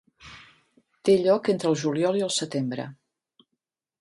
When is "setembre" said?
2.39-2.89